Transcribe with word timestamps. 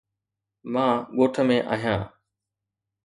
مان 0.73 0.91
ڳوٺ 1.15 1.33
۾ 1.47 1.57
آهيان. 1.73 2.01